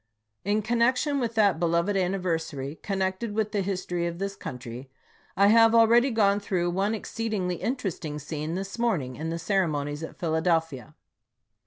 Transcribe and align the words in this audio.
In 0.43 0.63
connection 0.63 1.19
with 1.19 1.35
that 1.35 1.59
beloved 1.59 1.95
anniversary, 1.95 2.79
connected 2.81 3.33
with 3.35 3.51
the 3.51 3.61
history 3.61 4.07
of 4.07 4.17
this 4.17 4.35
country, 4.35 4.89
I 5.37 5.49
have 5.49 5.75
already 5.75 6.09
gone 6.09 6.39
through 6.39 6.71
one 6.71 6.95
exceed 6.95 7.33
ingly 7.33 7.59
interesting 7.59 8.17
scene 8.17 8.55
this 8.55 8.79
morning 8.79 9.15
in 9.15 9.29
the 9.29 9.37
ceremonies 9.37 10.01
at 10.01 10.17
Philadelphia. 10.17 10.95